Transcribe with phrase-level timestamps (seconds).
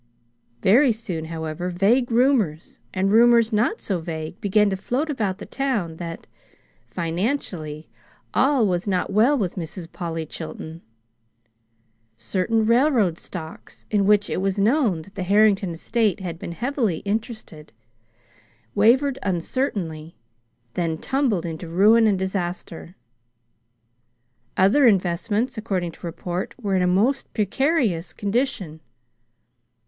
[0.63, 5.45] Very soon, however, vague rumors, and rumors not so vague, began to float through the
[5.45, 6.25] town that,
[6.89, 7.87] financially,
[8.33, 9.91] all was not well with Mrs.
[9.91, 10.81] Polly Chilton.
[12.17, 17.01] Certain railroad stocks, in which it was known that the Harrington estate had been heavily
[17.05, 17.71] interested,
[18.73, 20.15] wavered uncertainly,
[20.73, 22.95] then tumbled into ruin and disaster.
[24.57, 28.79] Other investments, according to report, were in a most precarious condition.